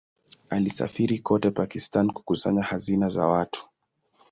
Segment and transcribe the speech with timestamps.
[0.49, 3.69] Alisafiri kote Pakistan kukusanya hazina za watu.